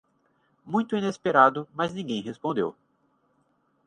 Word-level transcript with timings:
Muito 0.65 0.95
inesperado, 0.97 1.67
mas 1.75 1.93
ninguém 1.93 2.23
respondeu 2.23 2.75